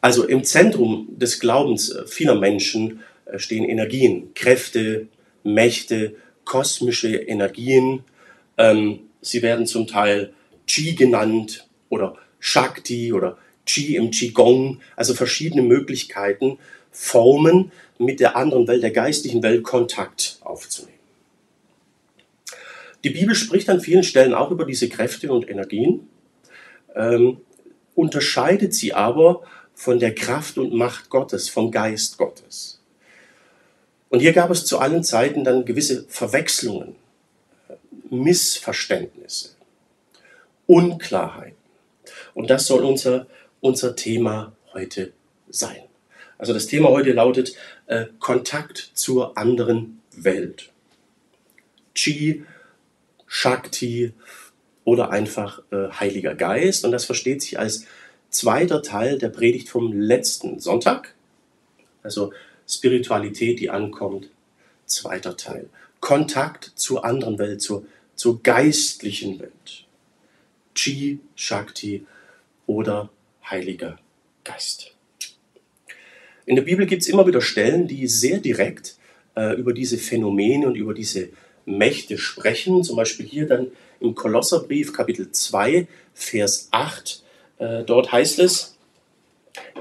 [0.00, 3.00] Also im Zentrum des Glaubens vieler Menschen
[3.36, 5.08] stehen Energien, Kräfte,
[5.42, 6.14] Mächte,
[6.44, 8.04] kosmische Energien.
[8.56, 10.32] Ähm, sie werden zum Teil
[10.66, 16.58] Qi genannt oder Shakti oder Qi im Qigong, also verschiedene Möglichkeiten,
[16.90, 20.94] Formen mit der anderen Welt, der geistlichen Welt Kontakt aufzunehmen.
[23.04, 26.08] Die Bibel spricht an vielen Stellen auch über diese Kräfte und Energien,
[26.96, 27.38] ähm,
[27.94, 29.42] unterscheidet sie aber
[29.78, 32.80] von der Kraft und Macht Gottes, vom Geist Gottes.
[34.08, 36.96] Und hier gab es zu allen Zeiten dann gewisse Verwechslungen,
[38.10, 39.50] Missverständnisse,
[40.66, 41.54] Unklarheiten.
[42.34, 43.28] Und das soll unser,
[43.60, 45.12] unser Thema heute
[45.48, 45.84] sein.
[46.38, 47.54] Also das Thema heute lautet
[47.86, 50.72] äh, Kontakt zur anderen Welt.
[51.94, 52.44] Chi,
[53.28, 54.12] Shakti
[54.82, 56.84] oder einfach äh, Heiliger Geist.
[56.84, 57.86] Und das versteht sich als
[58.38, 61.14] zweiter Teil der Predigt vom letzten Sonntag.
[62.04, 62.32] Also
[62.68, 64.30] Spiritualität, die ankommt.
[64.86, 65.68] Zweiter Teil.
[65.98, 69.86] Kontakt zur anderen Welt, zur, zur geistlichen Welt.
[70.74, 72.06] Chi, Shakti
[72.66, 73.10] oder
[73.50, 73.98] Heiliger
[74.44, 74.94] Geist.
[76.46, 78.96] In der Bibel gibt es immer wieder Stellen, die sehr direkt
[79.34, 81.30] äh, über diese Phänomene und über diese
[81.66, 82.84] Mächte sprechen.
[82.84, 83.66] Zum Beispiel hier dann
[83.98, 87.24] im Kolosserbrief Kapitel 2, Vers 8.
[87.58, 88.78] Äh, dort heißt es,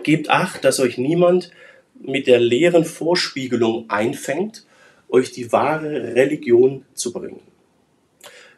[0.04, 1.52] Gebt acht, dass euch niemand
[2.00, 4.66] mit der leeren Vorspiegelung einfängt,
[5.10, 7.42] euch die wahre Religion zu bringen.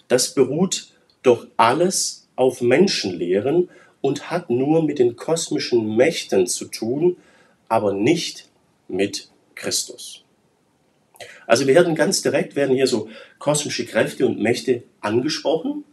[0.08, 0.89] Das beruht
[1.23, 3.70] doch alles auf Menschenlehren
[4.02, 7.17] und hat nur mit den kosmischen Mächten zu tun,
[7.67, 8.48] aber nicht
[8.88, 10.23] mit Christus.
[11.45, 15.83] Also wir werden ganz direkt, werden hier so kosmische Kräfte und Mächte angesprochen,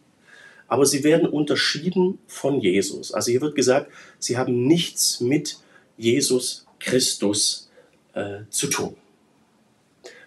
[0.68, 3.12] aber sie werden unterschieden von Jesus.
[3.12, 5.58] Also hier wird gesagt, sie haben nichts mit
[5.96, 7.70] Jesus Christus
[8.14, 8.96] äh, zu tun.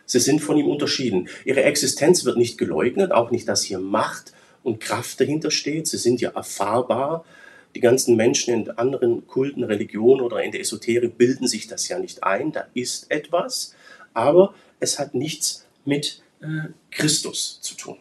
[0.06, 1.30] Sie sind von ihm unterschieden.
[1.46, 4.34] Ihre Existenz wird nicht geleugnet, auch nicht, dass hier Macht
[4.64, 5.88] und Kraft dahinter steht.
[5.88, 7.26] Sie sind ja erfahrbar.
[7.76, 12.00] Die ganzen Menschen in anderen Kulten, Religionen oder in der Esoterik bilden sich das ja
[12.00, 12.52] nicht ein.
[12.52, 13.76] Da ist etwas,
[14.16, 17.98] aber es hat nichts mit äh, Christus zu tun.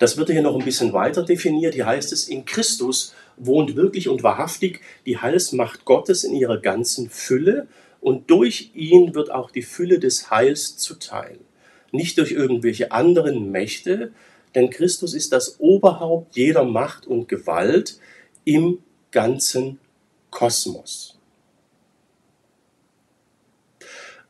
[0.00, 1.74] Das wird hier noch ein bisschen weiter definiert.
[1.74, 7.10] Hier heißt es, in Christus wohnt wirklich und wahrhaftig die Heilsmacht Gottes in ihrer ganzen
[7.10, 7.68] Fülle
[8.00, 11.38] und durch ihn wird auch die Fülle des Heils zuteil.
[11.92, 14.12] Nicht durch irgendwelche anderen Mächte,
[14.54, 17.98] denn Christus ist das Oberhaupt jeder Macht und Gewalt
[18.44, 18.78] im
[19.10, 19.80] ganzen
[20.30, 21.18] Kosmos.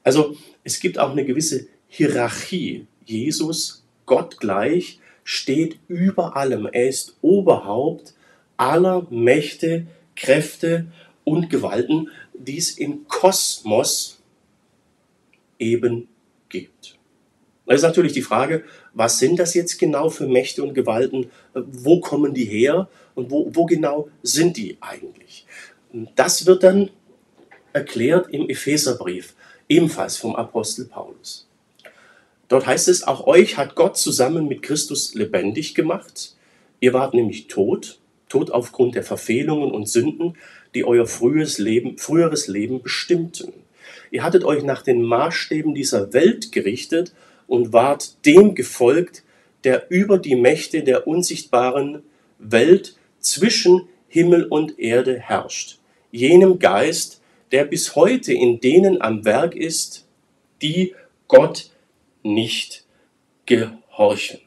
[0.03, 2.89] Also es gibt auch eine gewisse Hierarchie.
[3.05, 5.00] Jesus, Gott gleich,
[5.31, 6.67] steht über allem.
[6.67, 8.15] Er ist Oberhaupt
[8.57, 9.87] aller Mächte,
[10.17, 10.87] Kräfte
[11.23, 14.19] und Gewalten, die es im Kosmos
[15.57, 16.09] eben
[16.49, 16.99] gibt.
[17.65, 21.31] Da ist natürlich die Frage, was sind das jetzt genau für Mächte und Gewalten?
[21.55, 25.47] Wo kommen die her und wo, wo genau sind die eigentlich?
[26.17, 26.91] Das wird dann
[27.73, 29.37] erklärt im Epheserbrief,
[29.69, 31.50] ebenfalls vom Apostel Paulus.
[32.51, 36.35] Dort heißt es, auch euch hat Gott zusammen mit Christus lebendig gemacht.
[36.81, 40.35] Ihr wart nämlich tot, tot aufgrund der Verfehlungen und Sünden,
[40.75, 43.53] die euer frühes Leben, früheres Leben bestimmten.
[44.11, 47.15] Ihr hattet euch nach den Maßstäben dieser Welt gerichtet
[47.47, 49.23] und wart dem gefolgt,
[49.63, 52.03] der über die Mächte der unsichtbaren
[52.41, 55.79] Welt zwischen Himmel und Erde herrscht,
[56.11, 57.21] jenem Geist,
[57.53, 60.09] der bis heute in denen am Werk ist,
[60.63, 60.97] die
[61.29, 61.71] Gott
[62.23, 62.85] nicht
[63.47, 64.41] gehorchen.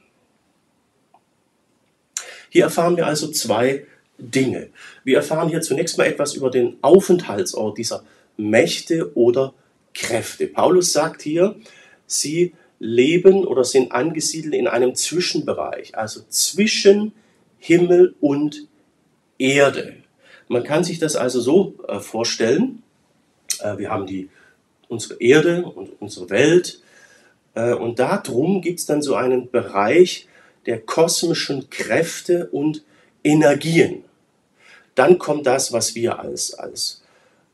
[2.50, 3.86] Hier erfahren wir also zwei
[4.18, 4.70] Dinge.
[5.04, 8.04] Wir erfahren hier zunächst mal etwas über den Aufenthaltsort dieser
[8.38, 9.54] Mächte oder
[9.94, 10.48] Kräfte.
[10.48, 11.56] Paulus sagt hier,
[12.06, 17.14] sie leben oder sind angesiedelt in einem Zwischenbereich, also zwischen
[17.60, 18.68] Himmel und
[19.38, 19.96] Erde.
[20.48, 22.84] Man kann sich das also so äh, vorstellen,
[23.60, 24.30] äh, wir haben die,
[24.90, 26.83] unsere Erde und unsere Welt,
[27.56, 30.28] äh, und darum gibt es dann so einen Bereich
[30.66, 32.84] der kosmischen Kräfte und
[33.24, 34.04] Energien.
[34.96, 37.04] Dann kommt das, was wir als, als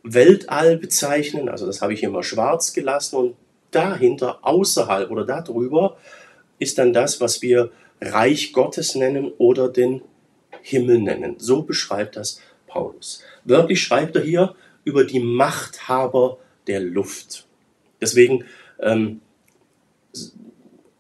[0.04, 3.36] Weltall bezeichnen, also das habe ich hier mal schwarz gelassen und
[3.72, 5.98] dahinter, außerhalb oder darüber
[6.58, 7.72] ist dann das, was wir
[8.02, 10.02] Reich Gottes nennen oder den
[10.62, 11.36] Himmel nennen.
[11.38, 13.24] So beschreibt das Paulus.
[13.44, 16.38] Wörtlich schreibt er hier über die Machthaber
[16.68, 17.46] der Luft.
[18.02, 18.46] Deswegen
[18.80, 19.22] ähm,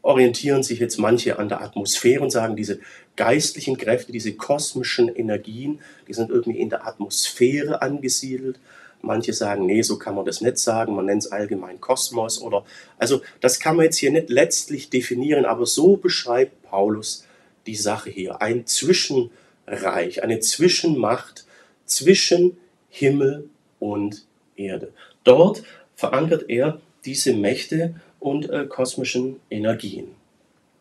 [0.01, 2.79] orientieren sich jetzt manche an der Atmosphäre und sagen, diese
[3.15, 8.59] geistlichen Kräfte, diese kosmischen Energien, die sind irgendwie in der Atmosphäre angesiedelt.
[9.01, 12.65] Manche sagen, nee, so kann man das nicht sagen, man nennt es allgemein Kosmos oder,
[12.97, 17.25] also das kann man jetzt hier nicht letztlich definieren, aber so beschreibt Paulus
[17.65, 18.41] die Sache hier.
[18.41, 21.45] Ein Zwischenreich, eine Zwischenmacht
[21.85, 22.57] zwischen
[22.89, 24.25] Himmel und
[24.55, 24.91] Erde.
[25.23, 25.63] Dort
[25.95, 30.15] verankert er diese Mächte und äh, kosmischen Energien.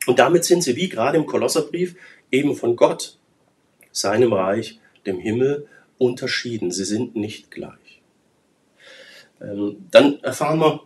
[0.06, 1.96] Und damit sind sie, wie gerade im Kolosserbrief,
[2.30, 3.18] eben von Gott,
[3.92, 5.66] seinem Reich, dem Himmel,
[5.98, 6.70] unterschieden.
[6.70, 8.00] Sie sind nicht gleich.
[9.40, 10.82] Ähm, dann erfahren wir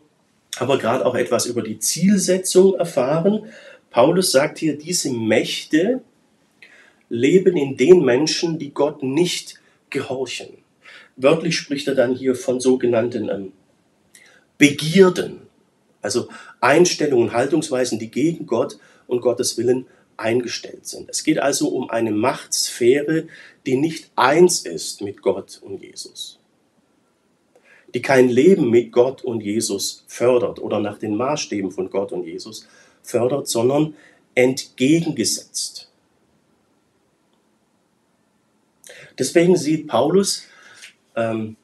[0.58, 3.46] aber gerade auch etwas über die Zielsetzung erfahren.
[3.90, 6.02] Paulus sagt hier, diese Mächte
[7.08, 9.60] leben in den Menschen, die Gott nicht
[9.90, 10.48] gehorchen.
[11.16, 13.52] Wörtlich spricht er dann hier von sogenannten ähm,
[14.58, 15.42] Begierden,
[16.02, 16.28] also
[16.60, 21.08] Einstellungen, Haltungsweisen, die gegen Gott und Gottes Willen eingestellt sind.
[21.08, 23.28] Es geht also um eine Machtsphäre,
[23.66, 26.38] die nicht eins ist mit Gott und Jesus,
[27.94, 32.24] die kein Leben mit Gott und Jesus fördert oder nach den Maßstäben von Gott und
[32.24, 32.66] Jesus
[33.02, 33.94] fördert, sondern
[34.34, 35.88] entgegengesetzt.
[39.18, 40.44] Deswegen sieht Paulus
[41.16, 41.56] ähm,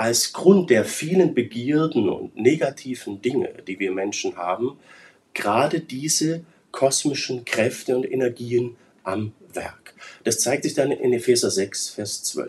[0.00, 4.78] als Grund der vielen Begierden und negativen Dinge, die wir Menschen haben,
[5.34, 9.92] gerade diese kosmischen Kräfte und Energien am Werk.
[10.24, 12.48] Das zeigt sich dann in Epheser 6, Vers 12.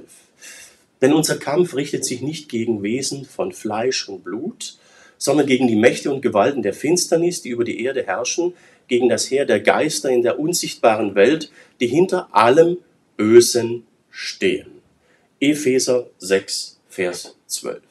[1.02, 4.78] Denn unser Kampf richtet sich nicht gegen Wesen von Fleisch und Blut,
[5.18, 8.54] sondern gegen die Mächte und Gewalten der Finsternis, die über die Erde herrschen,
[8.88, 11.52] gegen das Heer der Geister in der unsichtbaren Welt,
[11.82, 12.78] die hinter allem
[13.18, 14.72] Bösen stehen.
[15.42, 17.82] Epheser 6, Vers 12.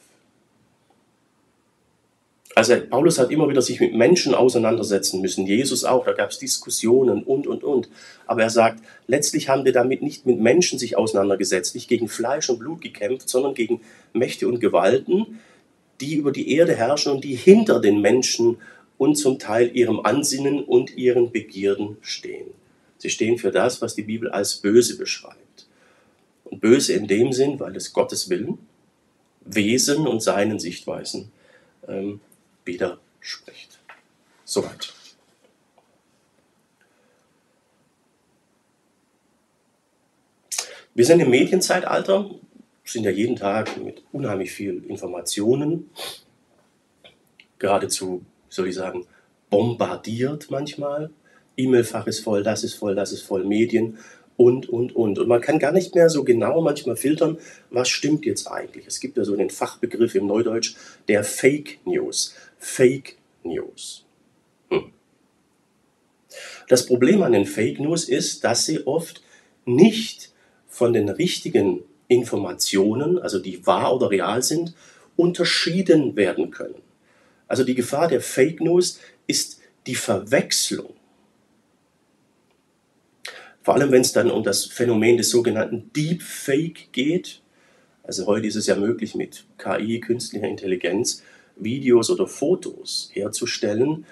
[2.53, 6.37] Also Paulus hat immer wieder sich mit Menschen auseinandersetzen müssen, Jesus auch, da gab es
[6.37, 7.89] Diskussionen und, und, und.
[8.27, 12.49] Aber er sagt, letztlich haben wir damit nicht mit Menschen sich auseinandergesetzt, nicht gegen Fleisch
[12.49, 13.81] und Blut gekämpft, sondern gegen
[14.11, 15.39] Mächte und Gewalten,
[16.01, 18.57] die über die Erde herrschen und die hinter den Menschen
[18.97, 22.47] und zum Teil ihrem Ansinnen und ihren Begierden stehen.
[22.97, 25.67] Sie stehen für das, was die Bibel als böse beschreibt.
[26.43, 28.59] Und böse in dem Sinn, weil es Gottes Willen,
[29.41, 31.31] Wesen und seinen Sichtweisen
[31.87, 32.21] ähm,
[32.65, 33.79] widerspricht.
[34.45, 34.93] Soweit.
[40.93, 42.29] Wir sind im Medienzeitalter,
[42.83, 45.89] sind ja jeden Tag mit unheimlich viel Informationen,
[47.59, 49.07] geradezu, soll ich sagen,
[49.49, 51.11] bombardiert manchmal.
[51.55, 53.99] E-Mail-Fach ist voll, das ist voll, das ist voll, Medien
[54.41, 55.19] und, und, und.
[55.19, 57.37] Und man kann gar nicht mehr so genau manchmal filtern,
[57.69, 58.87] was stimmt jetzt eigentlich.
[58.87, 60.73] Es gibt ja so den Fachbegriff im Neudeutsch
[61.07, 62.33] der Fake News.
[62.57, 64.03] Fake News.
[64.69, 64.91] Hm.
[66.67, 69.21] Das Problem an den Fake News ist, dass sie oft
[69.65, 70.31] nicht
[70.67, 74.73] von den richtigen Informationen, also die wahr oder real sind,
[75.17, 76.81] unterschieden werden können.
[77.47, 80.95] Also die Gefahr der Fake News ist die Verwechslung.
[83.63, 87.41] Vor allem, wenn es dann um das Phänomen des sogenannten Deepfake geht.
[88.03, 91.21] Also heute ist es ja möglich, mit KI, künstlicher Intelligenz,
[91.55, 94.05] Videos oder Fotos herzustellen,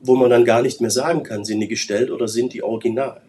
[0.00, 3.22] wo man dann gar nicht mehr sagen kann, sind die gestellt oder sind die original.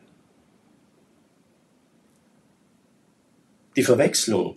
[3.76, 4.56] Die Verwechslung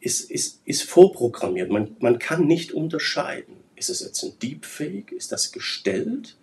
[0.00, 1.70] ist, ist, ist vorprogrammiert.
[1.70, 3.56] Man, man kann nicht unterscheiden.
[3.76, 5.12] Ist es jetzt ein Deepfake?
[5.12, 6.36] Ist das gestellt?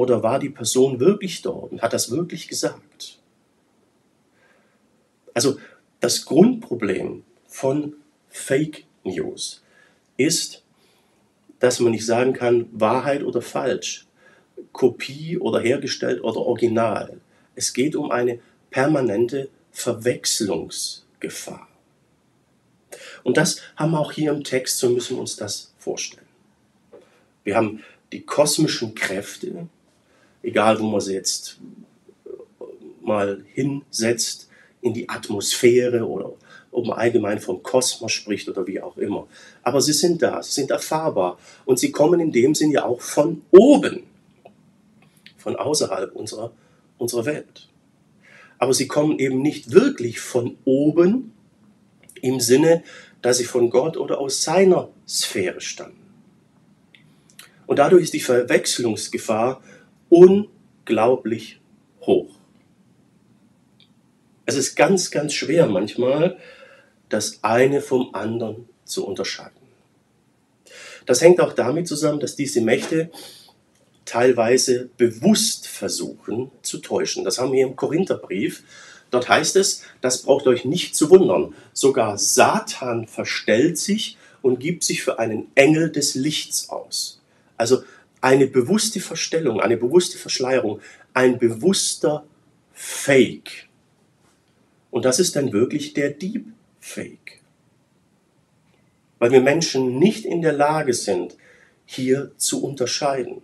[0.00, 3.18] Oder war die Person wirklich dort und hat das wirklich gesagt?
[5.34, 5.58] Also
[6.00, 7.96] das Grundproblem von
[8.30, 9.62] Fake News
[10.16, 10.62] ist,
[11.58, 14.06] dass man nicht sagen kann, Wahrheit oder falsch,
[14.72, 17.20] Kopie oder hergestellt oder original.
[17.54, 18.40] Es geht um eine
[18.70, 21.68] permanente Verwechslungsgefahr.
[23.22, 26.24] Und das haben wir auch hier im Text, so müssen wir uns das vorstellen.
[27.44, 29.68] Wir haben die kosmischen Kräfte,
[30.42, 31.58] egal wo man sie jetzt
[33.02, 34.48] mal hinsetzt,
[34.80, 36.32] in die Atmosphäre oder
[36.72, 39.26] ob man allgemein vom Kosmos spricht oder wie auch immer.
[39.62, 43.00] Aber sie sind da, sie sind erfahrbar und sie kommen in dem Sinn ja auch
[43.00, 44.04] von oben,
[45.36, 46.52] von außerhalb unserer,
[46.98, 47.68] unserer Welt.
[48.58, 51.32] Aber sie kommen eben nicht wirklich von oben
[52.22, 52.82] im Sinne,
[53.22, 55.96] dass sie von Gott oder aus seiner Sphäre stammen.
[57.66, 59.62] Und dadurch ist die Verwechslungsgefahr
[60.10, 61.60] unglaublich
[62.02, 62.28] hoch.
[64.44, 66.36] Es ist ganz, ganz schwer manchmal,
[67.08, 69.56] das eine vom anderen zu unterscheiden.
[71.06, 73.10] Das hängt auch damit zusammen, dass diese Mächte
[74.04, 77.24] teilweise bewusst versuchen zu täuschen.
[77.24, 78.64] Das haben wir im Korintherbrief.
[79.10, 81.54] Dort heißt es, das braucht euch nicht zu wundern.
[81.72, 87.20] Sogar Satan verstellt sich und gibt sich für einen Engel des Lichts aus.
[87.56, 87.82] Also
[88.20, 90.80] eine bewusste Verstellung, eine bewusste Verschleierung,
[91.14, 92.24] ein bewusster
[92.72, 93.68] Fake.
[94.90, 97.40] Und das ist dann wirklich der Deepfake.
[99.18, 101.36] Weil wir Menschen nicht in der Lage sind,
[101.84, 103.42] hier zu unterscheiden.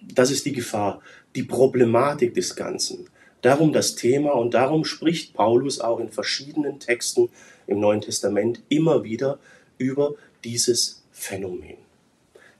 [0.00, 1.00] Das ist die Gefahr,
[1.34, 3.08] die Problematik des Ganzen.
[3.42, 7.28] Darum das Thema und darum spricht Paulus auch in verschiedenen Texten
[7.66, 9.38] im Neuen Testament immer wieder
[9.78, 10.14] über
[10.44, 11.78] dieses Phänomen.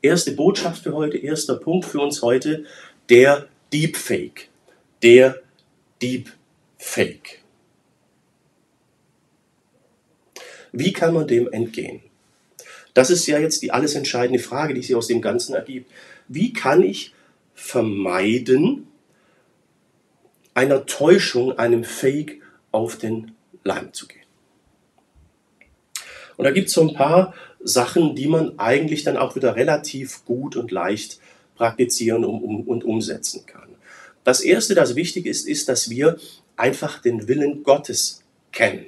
[0.01, 2.65] Erste Botschaft für heute, erster Punkt für uns heute,
[3.11, 4.49] der Deepfake.
[5.03, 5.43] Der
[6.01, 7.43] Deepfake.
[10.73, 12.01] Wie kann man dem entgehen?
[12.95, 15.93] Das ist ja jetzt die alles entscheidende Frage, die sich aus dem Ganzen ergibt.
[16.27, 17.13] Wie kann ich
[17.55, 18.89] vermeiden,
[20.55, 22.41] einer Täuschung, einem Fake
[22.73, 23.33] auf den
[23.65, 24.23] Leim zu gehen?
[26.39, 27.35] Und da gibt es so ein paar
[27.67, 31.19] Sachen, die man eigentlich dann auch wieder relativ gut und leicht
[31.57, 33.69] praktizieren und, um, umsetzen kann.
[34.25, 36.17] Das Erste, das wichtig ist, ist, dass wir
[36.57, 38.87] einfach den Willen Gottes kennen.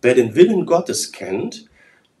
[0.00, 1.66] Wer den Willen Gottes kennt,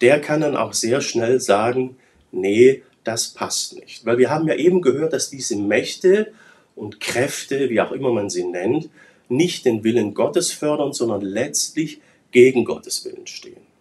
[0.00, 1.96] der kann dann auch sehr schnell sagen,
[2.30, 4.04] nee, das passt nicht.
[4.04, 6.32] Weil wir haben ja eben gehört, dass diese Mächte
[6.76, 8.88] und Kräfte, wie auch immer man sie nennt,
[9.28, 13.71] nicht den Willen Gottes fördern, sondern letztlich gegen Gottes Willen stehen.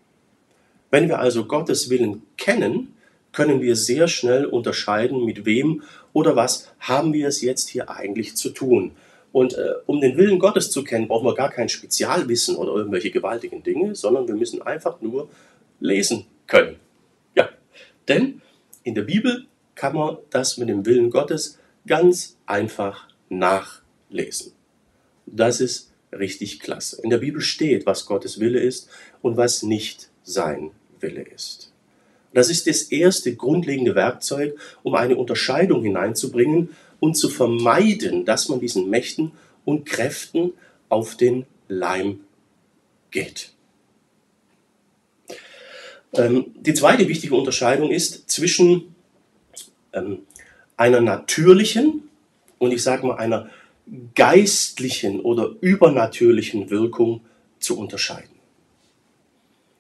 [0.92, 2.94] Wenn wir also Gottes Willen kennen,
[3.32, 5.84] können wir sehr schnell unterscheiden, mit wem
[6.14, 8.92] oder was haben wir es jetzt hier eigentlich zu tun.
[9.32, 13.12] Und äh, um den Willen Gottes zu kennen, brauchen wir gar kein Spezialwissen oder irgendwelche
[13.12, 15.30] gewaltigen Dinge, sondern wir müssen einfach nur
[15.80, 16.76] lesen können.
[17.36, 17.48] Ja,
[18.10, 18.42] denn
[18.84, 19.46] in der Bibel
[19.76, 21.58] kann man das mit dem Willen Gottes
[21.88, 24.52] ganz einfach nachlesen.
[25.26, 27.02] Das ist richtig klasse.
[27.02, 28.90] In der Bibel steht, was Gottes Wille ist
[29.22, 30.72] und was nicht sein
[31.02, 31.72] Wille ist.
[32.34, 38.60] Das ist das erste grundlegende Werkzeug, um eine Unterscheidung hineinzubringen und zu vermeiden, dass man
[38.60, 39.32] diesen Mächten
[39.66, 40.54] und Kräften
[40.88, 42.22] auf den Leim
[43.12, 43.52] geht.
[46.14, 48.96] Ähm, die zweite wichtige Unterscheidung ist zwischen
[49.94, 50.20] ähm,
[50.78, 52.10] einer natürlichen
[52.60, 53.50] und ich sage mal einer
[54.16, 57.22] geistlichen oder übernatürlichen Wirkung
[57.60, 58.30] zu unterscheiden.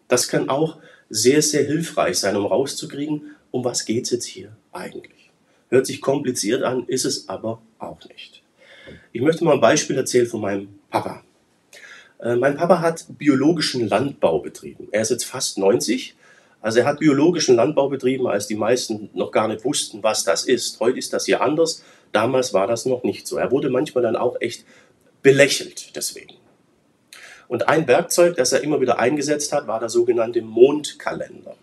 [0.07, 0.79] Das kann auch
[1.11, 5.29] sehr, sehr hilfreich sein, um rauszukriegen, um was geht es jetzt hier eigentlich.
[5.69, 8.41] Hört sich kompliziert an, ist es aber auch nicht.
[9.11, 11.23] Ich möchte mal ein Beispiel erzählen von meinem Papa.
[12.19, 14.87] Äh, mein Papa hat biologischen Landbau betrieben.
[14.91, 16.15] Er ist jetzt fast 90.
[16.61, 20.45] Also er hat biologischen Landbau betrieben, als die meisten noch gar nicht wussten, was das
[20.45, 20.79] ist.
[20.79, 21.83] Heute ist das hier anders.
[22.11, 23.37] Damals war das noch nicht so.
[23.37, 24.65] Er wurde manchmal dann auch echt
[25.21, 26.35] belächelt deswegen.
[27.51, 31.57] Und ein Werkzeug, das er immer wieder eingesetzt hat, war der sogenannte Mondkalender.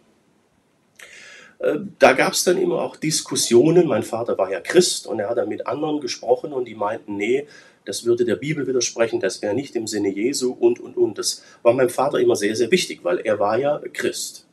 [1.61, 3.87] Äh, da gab es dann immer auch Diskussionen.
[3.87, 7.17] Mein Vater war ja Christ und er hat dann mit anderen gesprochen und die meinten,
[7.17, 7.47] nee,
[7.87, 11.17] das würde der Bibel widersprechen, das wäre nicht im Sinne Jesu und, und, und.
[11.17, 14.45] Das war meinem Vater immer sehr, sehr wichtig, weil er war ja Christ.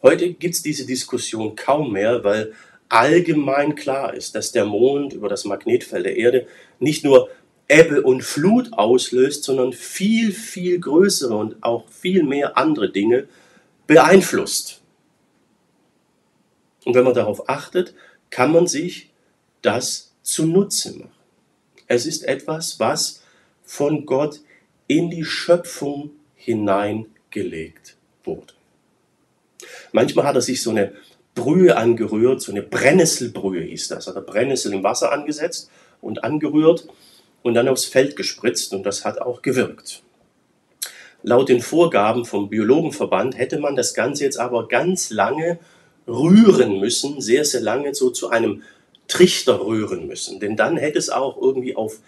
[0.00, 2.52] Heute gibt es diese Diskussion kaum mehr, weil
[2.88, 6.46] allgemein klar ist, dass der Mond über das Magnetfeld der Erde
[6.78, 7.30] nicht nur
[7.68, 13.28] Ebbe und Flut auslöst, sondern viel, viel größere und auch viel mehr andere Dinge
[13.86, 14.80] beeinflusst.
[16.84, 17.94] Und wenn man darauf achtet,
[18.30, 19.10] kann man sich
[19.62, 21.10] das zunutze machen.
[21.88, 23.22] Es ist etwas, was
[23.64, 24.40] von Gott
[24.86, 28.54] in die Schöpfung hineingelegt wurde.
[29.92, 30.92] Manchmal hat er sich so eine
[31.34, 34.06] Brühe angerührt, so eine Brennnesselbrühe hieß das.
[34.06, 35.70] Hat er Brennnessel im Wasser angesetzt
[36.00, 36.88] und angerührt
[37.46, 40.02] und dann aufs Feld gespritzt und das hat auch gewirkt.
[41.22, 45.60] Laut den Vorgaben vom Biologenverband hätte man das Ganze jetzt aber ganz lange
[46.08, 48.64] rühren müssen, sehr, sehr lange so zu einem
[49.06, 50.40] Trichter rühren müssen.
[50.40, 52.00] Denn dann hätte es auch irgendwie auf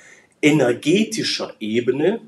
[0.43, 2.21] energetischer Ebene,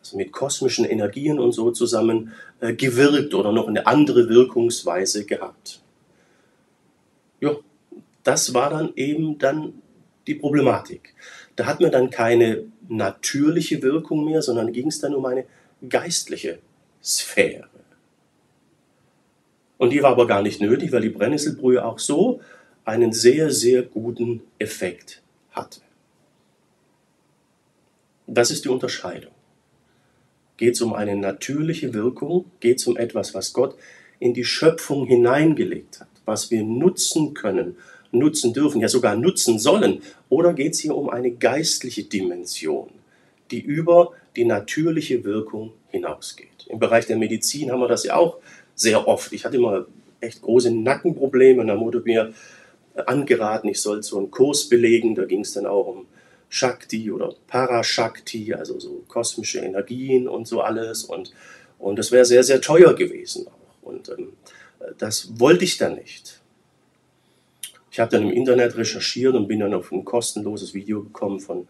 [0.00, 5.80] also mit kosmischen Energien und so zusammen, äh, gewirkt oder noch eine andere Wirkungsweise gehabt.
[7.40, 7.56] Ja,
[8.22, 9.82] das war dann eben dann
[10.28, 11.14] die Problematik.
[11.56, 15.44] Da hat man dann keine natürliche Wirkung mehr, sondern ging es dann um eine
[15.88, 16.58] geistliche
[17.02, 17.68] Sphäre.
[19.78, 22.40] Und die war aber gar nicht nötig, weil die Brennnesselbrühe auch so
[22.84, 25.80] einen sehr, sehr guten Effekt hatte.
[28.26, 29.32] Das ist die Unterscheidung.
[30.56, 32.46] Geht es um eine natürliche Wirkung?
[32.60, 33.76] Geht es um etwas, was Gott
[34.18, 36.08] in die Schöpfung hineingelegt hat?
[36.26, 37.76] was wir nutzen können,
[38.18, 40.02] nutzen dürfen, ja sogar nutzen sollen?
[40.28, 42.88] Oder geht es hier um eine geistliche Dimension,
[43.50, 46.66] die über die natürliche Wirkung hinausgeht?
[46.68, 48.38] Im Bereich der Medizin haben wir das ja auch
[48.74, 49.32] sehr oft.
[49.32, 49.86] Ich hatte immer
[50.20, 52.32] echt große Nackenprobleme und da wurde mir
[52.94, 55.14] angeraten, ich soll so einen Kurs belegen.
[55.14, 56.06] Da ging es dann auch um
[56.48, 61.04] Shakti oder Parashakti, also so kosmische Energien und so alles.
[61.04, 61.32] Und,
[61.78, 63.46] und das wäre sehr, sehr teuer gewesen.
[63.82, 64.32] Und ähm,
[64.98, 66.35] das wollte ich dann nicht.
[67.96, 71.66] Ich habe dann im Internet recherchiert und bin dann auf ein kostenloses Video gekommen von,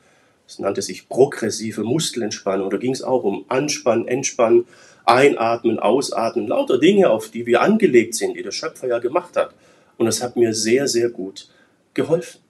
[0.49, 2.69] es nannte sich progressive Muskelentspannung.
[2.69, 4.67] Da ging es auch um Anspannen, Entspannen,
[5.05, 9.55] Einatmen, Ausatmen, lauter Dinge, auf die wir angelegt sind, die der Schöpfer ja gemacht hat.
[9.99, 11.49] Und das hat mir sehr, sehr gut
[11.95, 12.41] geholfen.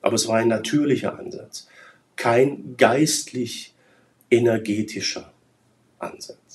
[0.00, 1.68] Aber es war ein natürlicher Ansatz,
[2.16, 3.74] kein geistlich
[4.30, 5.30] energetischer
[5.98, 6.45] Ansatz.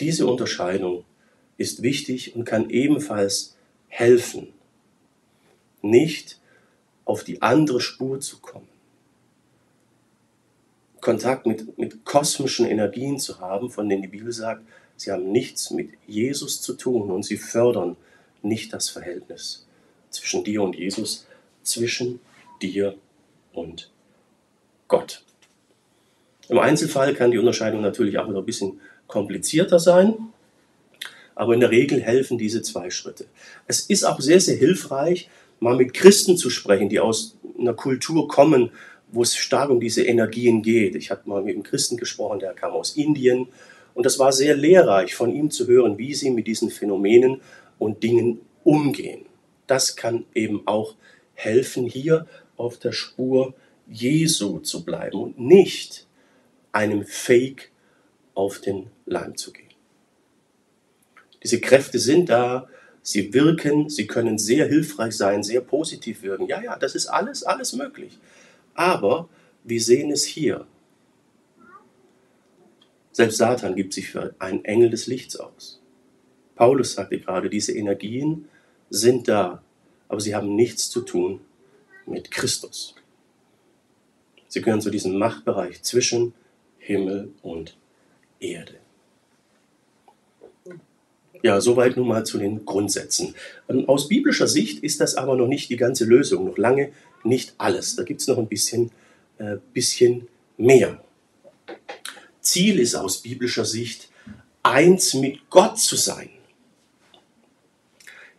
[0.00, 1.04] Diese Unterscheidung
[1.56, 3.56] ist wichtig und kann ebenfalls
[3.88, 4.52] helfen,
[5.82, 6.40] nicht
[7.04, 8.68] auf die andere Spur zu kommen.
[11.00, 14.62] Kontakt mit, mit kosmischen Energien zu haben, von denen die Bibel sagt,
[14.96, 17.96] sie haben nichts mit Jesus zu tun und sie fördern
[18.42, 19.66] nicht das Verhältnis
[20.10, 21.26] zwischen dir und Jesus,
[21.62, 22.20] zwischen
[22.62, 22.96] dir
[23.52, 23.90] und
[24.88, 25.22] Gott.
[26.48, 28.80] Im Einzelfall kann die Unterscheidung natürlich auch wieder ein bisschen
[29.14, 30.16] komplizierter sein,
[31.36, 33.26] aber in der Regel helfen diese zwei Schritte.
[33.68, 35.30] Es ist auch sehr, sehr hilfreich,
[35.60, 38.70] mal mit Christen zu sprechen, die aus einer Kultur kommen,
[39.12, 40.96] wo es stark um diese Energien geht.
[40.96, 43.46] Ich habe mal mit einem Christen gesprochen, der kam aus Indien
[43.94, 47.40] und das war sehr lehrreich von ihm zu hören, wie sie mit diesen Phänomenen
[47.78, 49.26] und Dingen umgehen.
[49.68, 50.96] Das kann eben auch
[51.34, 53.54] helfen, hier auf der Spur
[53.86, 56.08] Jesu zu bleiben und nicht
[56.72, 57.70] einem Fake
[58.34, 59.68] auf den Leim zu gehen.
[61.42, 62.68] Diese Kräfte sind da,
[63.02, 66.46] sie wirken, sie können sehr hilfreich sein, sehr positiv wirken.
[66.46, 68.18] Ja, ja, das ist alles, alles möglich.
[68.74, 69.28] Aber
[69.62, 70.66] wir sehen es hier.
[73.12, 75.80] Selbst Satan gibt sich für einen Engel des Lichts aus.
[76.56, 78.48] Paulus sagte gerade, diese Energien
[78.90, 79.62] sind da,
[80.08, 81.40] aber sie haben nichts zu tun
[82.06, 82.94] mit Christus.
[84.48, 86.32] Sie gehören zu diesem Machtbereich zwischen
[86.78, 87.76] Himmel und
[88.52, 88.74] Erde.
[91.42, 93.34] Ja, soweit nun mal zu den Grundsätzen.
[93.68, 97.54] Ähm, aus biblischer Sicht ist das aber noch nicht die ganze Lösung, noch lange nicht
[97.58, 97.96] alles.
[97.96, 98.90] Da gibt es noch ein bisschen,
[99.36, 100.26] äh, bisschen
[100.56, 101.04] mehr.
[102.40, 104.08] Ziel ist aus biblischer Sicht,
[104.62, 106.30] eins mit Gott zu sein.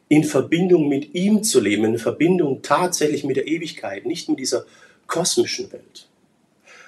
[0.08, 4.66] In Verbindung mit ihm zu leben, in Verbindung tatsächlich mit der Ewigkeit, nicht mit dieser
[5.08, 6.08] kosmischen Welt.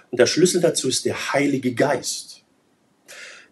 [0.10, 2.37] Und der Schlüssel dazu ist der Heilige Geist.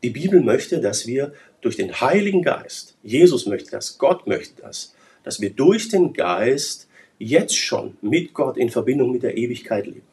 [0.05, 4.93] Die Bibel möchte, dass wir durch den Heiligen Geist, Jesus möchte das, Gott möchte das,
[5.23, 6.87] dass wir durch den Geist
[7.17, 10.05] jetzt schon mit Gott in Verbindung mit der Ewigkeit leben.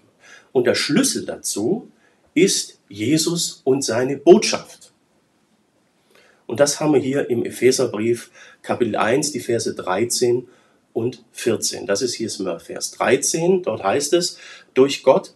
[0.51, 1.91] Und der Schlüssel dazu
[2.33, 4.95] ist Jesus und seine Botschaft.
[6.47, 8.31] Und das haben wir hier im Epheserbrief
[8.63, 10.49] Kapitel 1, die Verse 13
[10.95, 11.87] und 14.
[11.87, 13.63] Das ist hier Vers 13.
[13.63, 14.39] Dort heißt es,
[14.73, 15.35] durch Gott,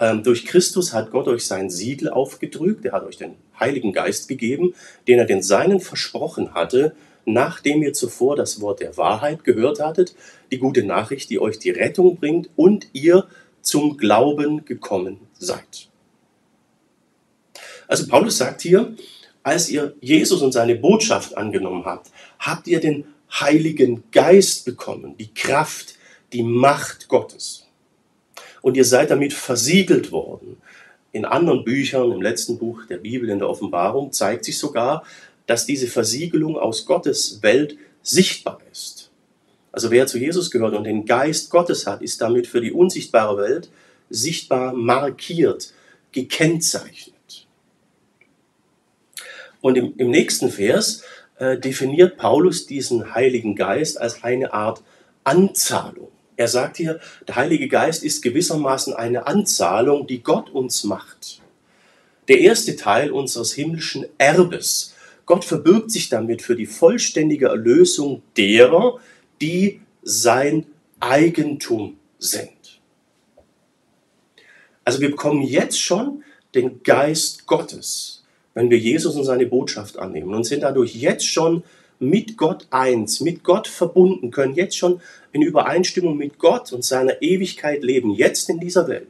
[0.00, 2.86] ähm, durch Christus hat Gott euch sein Siegel aufgedrückt.
[2.86, 4.74] Er hat euch den Heiligen Geist gegeben,
[5.08, 10.14] den er den Seinen versprochen hatte, nachdem ihr zuvor das Wort der Wahrheit gehört hattet,
[10.50, 13.26] die gute Nachricht, die euch die Rettung bringt und ihr
[13.62, 15.88] zum Glauben gekommen seid.
[17.88, 18.94] Also Paulus sagt hier,
[19.42, 25.32] als ihr Jesus und seine Botschaft angenommen habt, habt ihr den Heiligen Geist bekommen, die
[25.34, 25.94] Kraft,
[26.32, 27.66] die Macht Gottes.
[28.62, 30.60] Und ihr seid damit versiegelt worden.
[31.16, 35.02] In anderen Büchern, im letzten Buch der Bibel, in der Offenbarung, zeigt sich sogar,
[35.46, 39.10] dass diese Versiegelung aus Gottes Welt sichtbar ist.
[39.72, 43.38] Also wer zu Jesus gehört und den Geist Gottes hat, ist damit für die unsichtbare
[43.38, 43.70] Welt
[44.10, 45.72] sichtbar markiert,
[46.12, 47.46] gekennzeichnet.
[49.62, 51.02] Und im, im nächsten Vers
[51.38, 54.82] äh, definiert Paulus diesen Heiligen Geist als eine Art
[55.24, 56.12] Anzahlung.
[56.36, 61.40] Er sagt hier, der Heilige Geist ist gewissermaßen eine Anzahlung, die Gott uns macht.
[62.28, 64.94] Der erste Teil unseres himmlischen Erbes,
[65.24, 69.00] Gott verbirgt sich damit für die vollständige Erlösung derer,
[69.40, 70.66] die sein
[71.00, 72.80] Eigentum sind.
[74.84, 76.22] Also wir bekommen jetzt schon
[76.54, 81.64] den Geist Gottes, wenn wir Jesus und seine Botschaft annehmen und sind dadurch jetzt schon
[81.98, 85.00] mit Gott eins, mit Gott verbunden, können jetzt schon
[85.32, 89.08] in Übereinstimmung mit Gott und seiner Ewigkeit leben, jetzt in dieser Welt.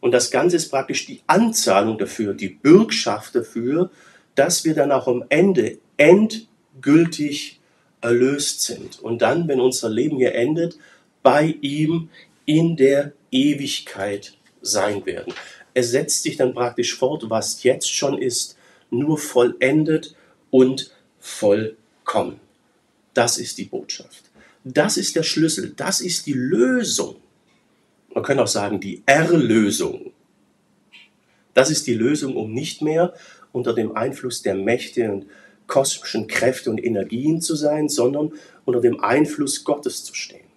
[0.00, 3.90] Und das Ganze ist praktisch die Anzahlung dafür, die Bürgschaft dafür,
[4.34, 7.60] dass wir dann auch am Ende endgültig
[8.00, 9.00] erlöst sind.
[9.00, 10.78] Und dann, wenn unser Leben hier endet,
[11.22, 12.08] bei ihm
[12.46, 15.34] in der Ewigkeit sein werden.
[15.74, 18.56] Es setzt sich dann praktisch fort, was jetzt schon ist,
[18.90, 20.14] nur vollendet
[20.50, 20.90] und
[21.20, 22.40] vollkommen.
[23.14, 24.24] Das ist die Botschaft.
[24.64, 25.72] Das ist der Schlüssel.
[25.76, 27.16] Das ist die Lösung.
[28.14, 30.12] Man kann auch sagen, die Erlösung.
[31.54, 33.14] Das ist die Lösung, um nicht mehr
[33.52, 35.26] unter dem Einfluss der Mächte und
[35.66, 38.32] kosmischen Kräfte und Energien zu sein, sondern
[38.64, 40.48] unter dem Einfluss Gottes zu stehen.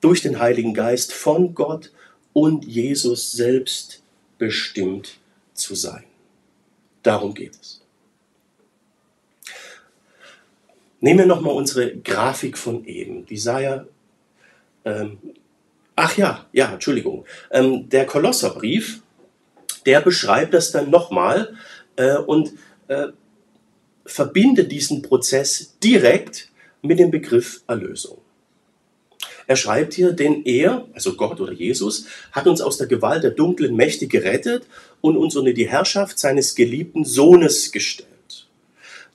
[0.00, 1.92] Durch den Heiligen Geist von Gott
[2.32, 4.02] und Jesus selbst
[4.38, 5.18] bestimmt
[5.54, 6.04] zu sein.
[7.02, 7.83] Darum geht es.
[11.00, 13.26] Nehmen wir nochmal unsere Grafik von eben.
[13.26, 13.84] Die sah ja
[14.84, 15.18] ähm,
[15.96, 17.24] ach ja, ja, Entschuldigung.
[17.50, 19.00] Ähm, der Kolosserbrief,
[19.86, 21.54] der beschreibt das dann nochmal
[21.96, 22.52] äh, und
[22.88, 23.08] äh,
[24.06, 26.50] verbindet diesen Prozess direkt
[26.82, 28.18] mit dem Begriff Erlösung.
[29.46, 33.30] Er schreibt hier, denn er, also Gott oder Jesus, hat uns aus der Gewalt der
[33.30, 34.66] dunklen Mächte gerettet
[35.02, 38.08] und uns unter die Herrschaft seines geliebten Sohnes gestellt.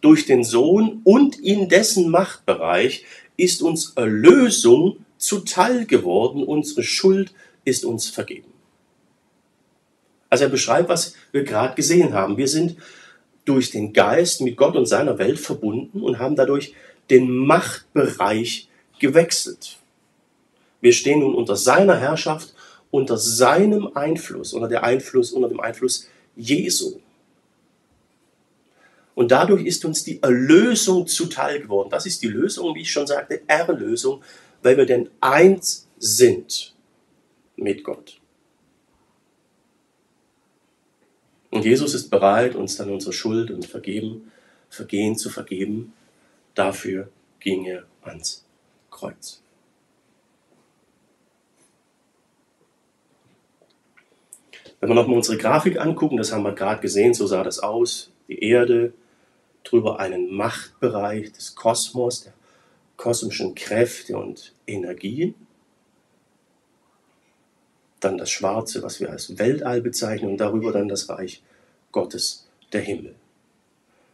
[0.02, 3.06] Durch den Sohn und in dessen Machtbereich
[3.38, 7.34] ist uns Erlösung zuteil geworden, unsere Schuld
[7.66, 8.52] ist uns vergeben.
[10.30, 12.38] Also er beschreibt, was wir gerade gesehen haben.
[12.38, 12.78] Wir sind
[13.46, 16.74] durch den Geist mit Gott und seiner Welt verbunden und haben dadurch
[17.10, 19.78] den Machtbereich gewechselt.
[20.82, 22.54] Wir stehen nun unter seiner Herrschaft,
[22.92, 27.00] unter seinem Einfluss, unter, der Einfluss, unter dem Einfluss Jesu.
[29.20, 31.90] Und dadurch ist uns die Erlösung zuteil geworden.
[31.90, 34.24] Das ist die Lösung, wie ich schon sagte, Erlösung,
[34.64, 36.74] weil wir denn eins sind
[37.58, 38.22] mit Gott.
[41.50, 44.32] Und Jesus ist bereit, uns dann unsere Schuld und Vergeben,
[44.70, 45.92] Vergehen zu vergeben.
[46.56, 47.10] Dafür
[47.42, 48.46] ging er ans
[48.90, 49.42] Kreuz.
[54.80, 58.14] Wenn wir nochmal unsere Grafik angucken, das haben wir gerade gesehen, so sah das aus.
[58.30, 58.94] Die Erde,
[59.70, 62.34] drüber einen Machtbereich des Kosmos, der
[62.98, 65.36] kosmischen Kräfte und Energien.
[68.00, 71.44] Dann das Schwarze, was wir als Weltall bezeichnen, und darüber dann das Reich
[71.92, 73.16] Gottes, der Himmel.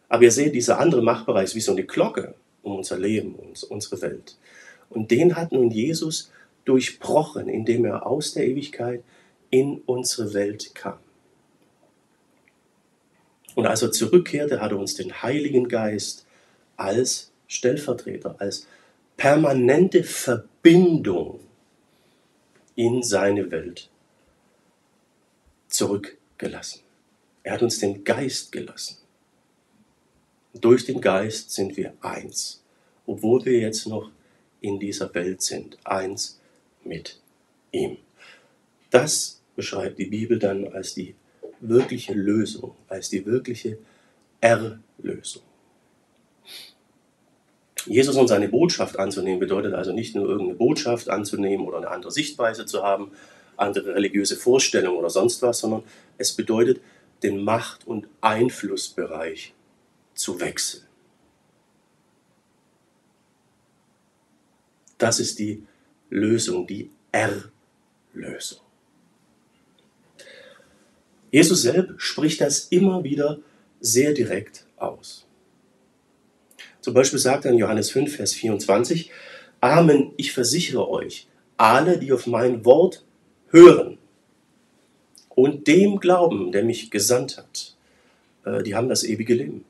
[0.09, 3.53] Aber ihr seht, dieser andere Machtbereich ist wie so eine Glocke um unser Leben, um
[3.69, 4.37] unsere Welt.
[4.89, 6.31] Und den hat nun Jesus
[6.65, 9.03] durchbrochen, indem er aus der Ewigkeit
[9.49, 10.97] in unsere Welt kam.
[13.55, 16.25] Und als er zurückkehrte, hat er uns den Heiligen Geist
[16.77, 18.67] als Stellvertreter, als
[19.17, 21.39] permanente Verbindung
[22.75, 23.89] in seine Welt
[25.69, 26.81] zurückgelassen.
[27.43, 28.97] Er hat uns den Geist gelassen.
[30.53, 32.63] Durch den Geist sind wir eins,
[33.05, 34.09] obwohl wir jetzt noch
[34.61, 36.39] in dieser Welt sind, eins
[36.83, 37.19] mit
[37.71, 37.97] ihm.
[38.89, 41.15] Das beschreibt die Bibel dann als die
[41.69, 43.77] wirkliche Lösung, als die wirkliche
[44.41, 45.43] Erlösung.
[47.85, 52.11] Jesus und seine Botschaft anzunehmen bedeutet also nicht nur irgendeine Botschaft anzunehmen oder eine andere
[52.11, 53.11] Sichtweise zu haben,
[53.57, 55.83] andere religiöse Vorstellungen oder sonst was, sondern
[56.17, 56.81] es bedeutet,
[57.23, 59.53] den Macht- und Einflussbereich
[60.13, 60.83] zu wechseln.
[64.97, 65.63] Das ist die
[66.09, 68.64] Lösung, die Erlösung.
[71.35, 73.39] Jesus selbst spricht das immer wieder
[73.81, 75.25] sehr direkt aus.
[76.79, 79.11] Zum Beispiel sagt er in Johannes 5, Vers 24,
[79.59, 83.03] Amen, ich versichere euch, alle, die auf mein Wort
[83.49, 83.97] hören
[85.27, 87.75] und dem glauben, der mich gesandt hat,
[88.45, 89.65] äh, die haben das ewige Leben.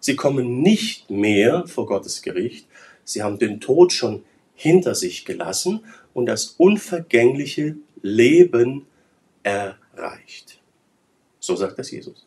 [0.00, 2.66] Sie kommen nicht mehr vor Gottes Gericht,
[3.04, 4.24] sie haben den Tod schon
[4.56, 5.84] hinter sich gelassen
[6.14, 8.86] und das unvergängliche Leben
[9.44, 10.53] erreicht.
[11.44, 12.24] So sagt das Jesus.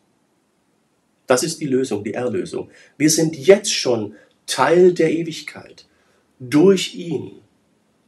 [1.26, 2.70] Das ist die Lösung, die Erlösung.
[2.96, 4.14] Wir sind jetzt schon
[4.46, 5.86] Teil der Ewigkeit
[6.38, 7.32] durch ihn,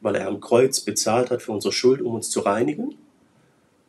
[0.00, 2.94] weil er am Kreuz bezahlt hat für unsere Schuld, um uns zu reinigen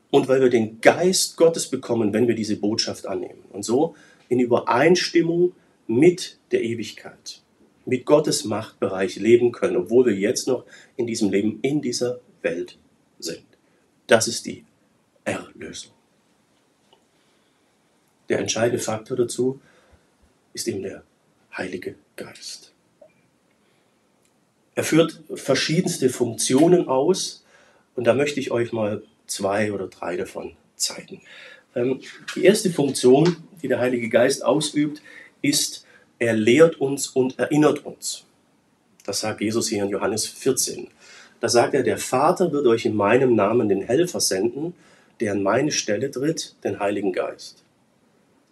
[0.09, 3.43] und weil wir den Geist Gottes bekommen, wenn wir diese Botschaft annehmen.
[3.51, 3.93] Und so
[4.27, 5.53] in Übereinstimmung
[5.85, 7.43] mit der Ewigkeit,
[7.85, 10.65] mit Gottes Machtbereich leben können, obwohl wir jetzt noch
[10.97, 12.79] in diesem Leben, in dieser Welt
[13.19, 13.45] sind.
[14.07, 14.65] Das ist die
[15.23, 15.91] Erlösung.
[18.31, 19.59] Der entscheidende Faktor dazu
[20.53, 21.03] ist eben der
[21.57, 22.71] Heilige Geist.
[24.73, 27.43] Er führt verschiedenste Funktionen aus,
[27.93, 31.21] Und da möchte ich euch mal zwei oder drei davon zeigen.
[31.75, 31.99] Ähm,
[32.33, 35.01] die erste Funktion, die der Heilige Geist ausübt,
[35.41, 35.85] ist,
[36.17, 38.23] er lehrt uns und erinnert uns.
[39.05, 40.87] Das sagt Jesus hier in Johannes 14.
[41.41, 44.73] Da sagt er, der Vater wird euch in meinem Namen den Helfer senden,
[45.19, 47.65] der an meine Stelle tritt, den Heiligen Geist.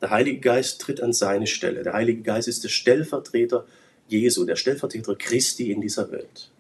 [0.02, 1.84] Der Heilige Geist tritt an seine Stelle.
[1.84, 3.66] Der Heilige Geist ist der Stellvertreter
[4.08, 6.52] Jesu, der Stellvertreter Christi in dieser Welt.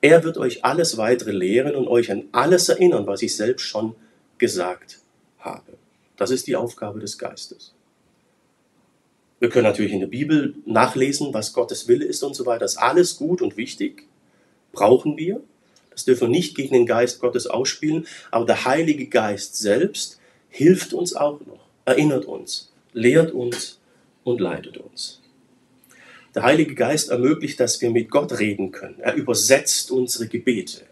[0.00, 3.94] Er wird euch alles weitere lehren und euch an alles erinnern, was ich selbst schon
[4.38, 4.98] gesagt
[5.40, 5.74] habe.
[6.16, 7.74] Das ist die Aufgabe des Geistes.
[9.40, 12.60] Wir können natürlich in der Bibel nachlesen, was Gottes Wille ist und so weiter.
[12.60, 14.04] Das ist alles gut und wichtig,
[14.72, 15.40] brauchen wir.
[15.90, 20.92] Das dürfen wir nicht gegen den Geist Gottes ausspielen, aber der Heilige Geist selbst hilft
[20.92, 23.78] uns auch noch, erinnert uns, lehrt uns
[24.22, 25.20] und leitet uns.
[26.34, 29.00] Der Heilige Geist ermöglicht, dass wir mit Gott reden können.
[29.00, 30.82] Er übersetzt unsere Gebete.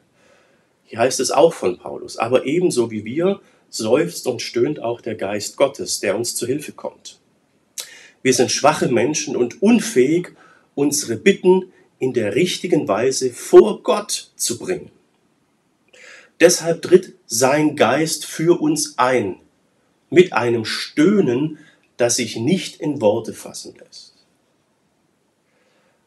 [0.84, 2.16] Hier heißt es auch von Paulus.
[2.16, 6.72] Aber ebenso wie wir seufzt und stöhnt auch der Geist Gottes, der uns zu Hilfe
[6.72, 7.18] kommt.
[8.22, 10.32] Wir sind schwache Menschen und unfähig,
[10.74, 14.90] unsere Bitten in der richtigen Weise vor Gott zu bringen.
[16.40, 19.36] Deshalb tritt sein Geist für uns ein,
[20.10, 21.58] mit einem Stöhnen,
[21.96, 24.14] das sich nicht in Worte fassen lässt.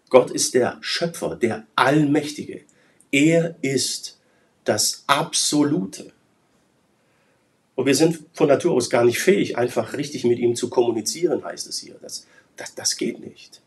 [0.09, 2.61] Gott ist der Schöpfer, der Allmächtige.
[3.11, 4.17] Er ist
[4.63, 6.11] das Absolute.
[7.75, 11.43] Und wir sind von Natur aus gar nicht fähig, einfach richtig mit ihm zu kommunizieren,
[11.43, 11.95] heißt es hier.
[12.01, 13.61] Das, das, das geht nicht.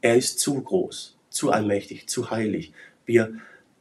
[0.00, 2.72] Er ist zu groß, zu allmächtig, zu heilig.
[3.06, 3.32] Wir,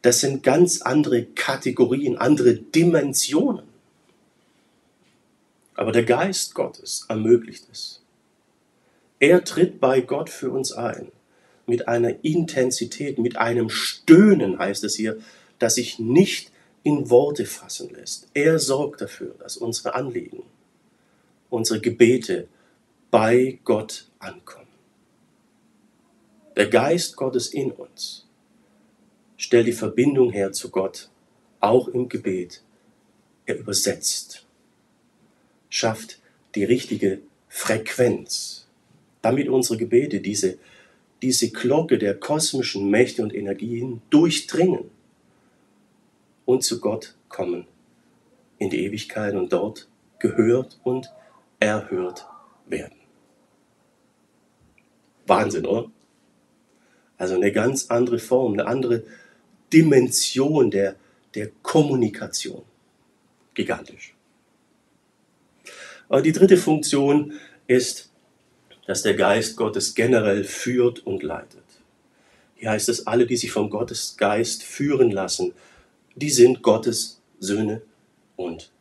[0.02, 3.69] das sind ganz andere Kategorien, andere Dimensionen.
[5.80, 8.04] Aber der Geist Gottes ermöglicht es.
[9.18, 11.10] Er tritt bei Gott für uns ein.
[11.68, 15.22] Mit einer Intensität, mit einem Stöhnen heißt es hier,
[15.58, 16.52] das sich nicht
[16.84, 18.28] in Worte fassen lässt.
[18.34, 20.44] Er sorgt dafür, dass unsere Anliegen,
[21.50, 22.50] unsere Gebete
[23.10, 24.68] bei Gott ankommen.
[26.58, 28.28] Der Geist Gottes in uns
[29.38, 31.10] stellt die Verbindung her zu Gott,
[31.62, 32.64] auch im Gebet.
[33.46, 34.46] Er übersetzt,
[35.70, 36.20] schafft
[36.56, 38.68] die richtige Frequenz,
[39.22, 40.58] damit unsere Gebete diese,
[41.22, 44.90] diese Glocke der kosmischen Mächte und Energien durchdringen
[46.46, 47.68] und zu Gott kommen
[48.58, 49.88] in die Ewigkeit und dort
[50.20, 51.12] gehört und
[51.60, 52.26] erhört
[52.68, 52.98] werden.
[55.28, 55.92] Wahnsinn, oder?
[57.18, 59.04] Also eine ganz andere Form, eine andere
[59.72, 60.96] Dimension der,
[61.36, 62.64] der Kommunikation.
[63.54, 64.16] Gigantisch.
[66.10, 67.34] Aber die dritte Funktion
[67.68, 68.10] ist,
[68.88, 71.64] dass der Geist Gottes generell führt und leitet.
[72.56, 75.54] Hier heißt es, alle, die sich vom Gottesgeist führen lassen,
[76.16, 77.82] die sind Gottes Söhne
[78.36, 78.72] und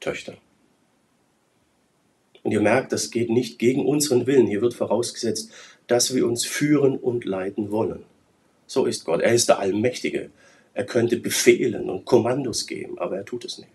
[0.00, 0.38] Töchter.
[2.42, 4.46] Und ihr merkt, das geht nicht gegen unseren Willen.
[4.46, 5.50] Hier wird vorausgesetzt,
[5.88, 8.04] dass wir uns führen und leiten wollen.
[8.68, 9.20] So ist Gott.
[9.20, 10.30] Er ist der Allmächtige.
[10.72, 13.70] Er könnte befehlen und Kommandos geben, aber er tut es nicht.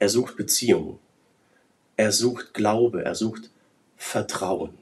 [0.00, 0.98] Er sucht Beziehung.
[1.96, 3.04] Er sucht Glaube.
[3.04, 3.50] Er sucht
[3.96, 4.76] Vertrauen.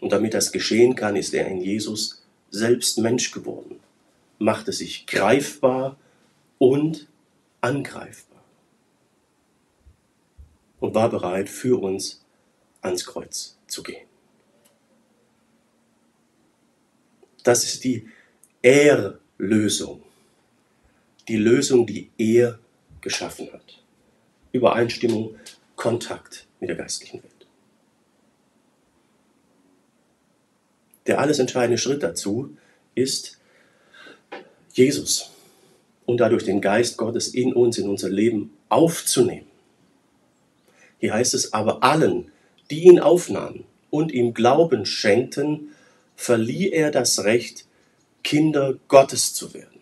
[0.00, 3.80] Und damit das geschehen kann, ist er in Jesus selbst Mensch geworden,
[4.38, 5.98] machte sich greifbar
[6.58, 7.08] und
[7.60, 8.44] angreifbar
[10.80, 12.24] und war bereit, für uns
[12.80, 14.06] ans Kreuz zu gehen.
[17.42, 18.08] Das ist die
[18.62, 20.02] Erlösung,
[21.28, 22.58] die Lösung, die er
[23.00, 23.82] geschaffen hat.
[24.52, 25.36] Übereinstimmung,
[25.76, 27.46] Kontakt mit der geistlichen Welt.
[31.06, 32.56] Der alles entscheidende Schritt dazu
[32.94, 33.38] ist
[34.72, 35.30] Jesus
[36.06, 39.46] und dadurch den Geist Gottes in uns, in unser Leben aufzunehmen.
[40.98, 42.32] Hier heißt es aber allen,
[42.70, 45.70] die ihn aufnahmen und ihm Glauben schenkten,
[46.16, 47.66] verlieh er das Recht,
[48.24, 49.77] Kinder Gottes zu werden.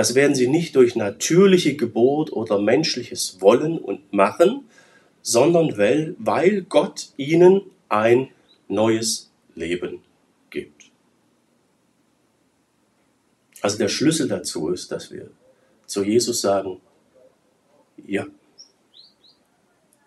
[0.00, 4.64] Das werden sie nicht durch natürliche Geburt oder menschliches Wollen und Machen,
[5.20, 8.30] sondern weil, weil Gott ihnen ein
[8.66, 10.00] neues Leben
[10.48, 10.90] gibt.
[13.60, 15.28] Also der Schlüssel dazu ist, dass wir
[15.84, 16.80] zu Jesus sagen,
[18.06, 18.26] ja,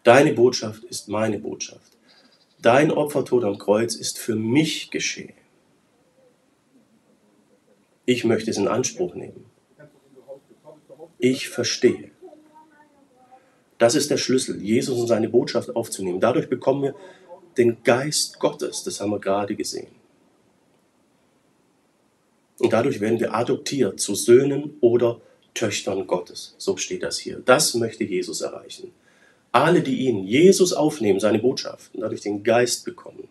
[0.02, 1.92] deine Botschaft ist meine Botschaft.
[2.64, 5.36] Dein Opfertod am Kreuz ist für mich geschehen.
[8.08, 9.53] Ich möchte es in Anspruch nehmen.
[11.24, 12.12] Ich verstehe.
[13.78, 16.20] Das ist der Schlüssel, Jesus und seine Botschaft aufzunehmen.
[16.20, 16.96] Dadurch bekommen wir
[17.58, 19.96] den Geist Gottes, das haben wir gerade gesehen.
[22.60, 25.22] Und dadurch werden wir adoptiert zu Söhnen oder
[25.54, 26.56] Töchtern Gottes.
[26.58, 27.42] So steht das hier.
[27.46, 28.92] Das möchte Jesus erreichen.
[29.54, 33.30] Alle, die ihn, Jesus aufnehmen, seine Botschaften, dadurch den Geist bekommen,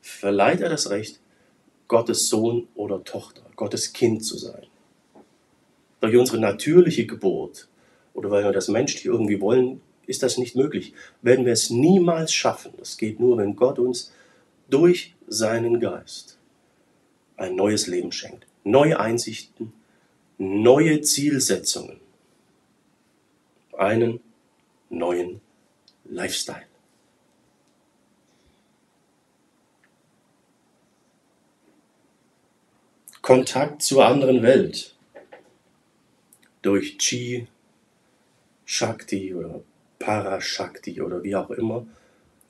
[0.00, 1.20] verleiht er das Recht,
[1.86, 4.66] Gottes Sohn oder Tochter, Gottes Kind zu sein.
[6.06, 7.66] Durch unsere natürliche Geburt
[8.14, 10.92] oder weil wir das menschlich irgendwie wollen, ist das nicht möglich.
[11.20, 12.72] Werden wir es niemals schaffen.
[12.78, 14.12] Das geht nur, wenn Gott uns
[14.70, 16.38] durch seinen Geist
[17.36, 19.72] ein neues Leben schenkt, neue Einsichten,
[20.38, 21.98] neue Zielsetzungen,
[23.76, 24.20] einen
[24.90, 25.40] neuen
[26.04, 26.66] Lifestyle.
[33.22, 34.95] Kontakt zur anderen Welt
[36.62, 37.46] durch Chi,
[38.64, 39.62] Shakti oder
[39.98, 41.86] Parashakti oder wie auch immer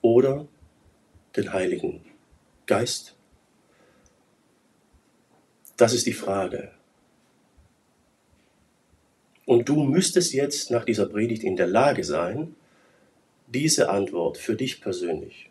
[0.03, 0.47] oder
[1.37, 2.05] den Heiligen
[2.67, 3.15] Geist?
[5.77, 6.73] Das ist die Frage.
[9.45, 12.57] Und du müsstest jetzt nach dieser Predigt in der Lage sein,
[13.47, 15.51] diese Antwort für dich persönlich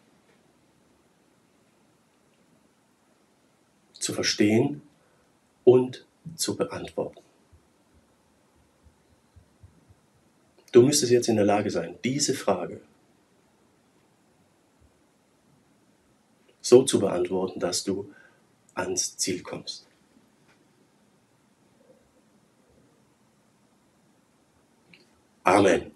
[4.06, 4.82] zu verstehen
[5.63, 7.25] und zu beantworten.
[10.76, 12.82] Du müsstest jetzt in der Lage sein, diese Frage
[16.60, 18.14] so zu beantworten, dass du
[18.74, 19.88] ans Ziel kommst.
[25.46, 25.95] Amen.